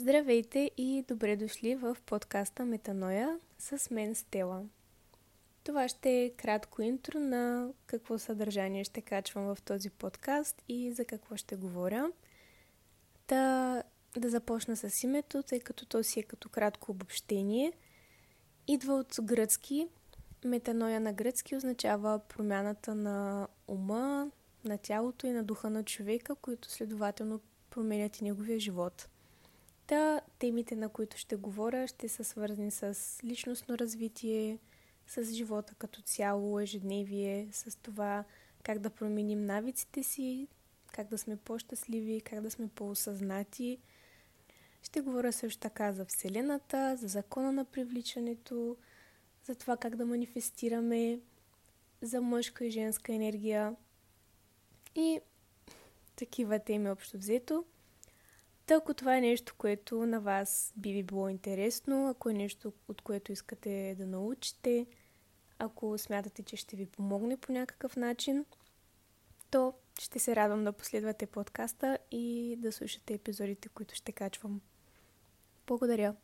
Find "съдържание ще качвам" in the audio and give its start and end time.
8.18-9.54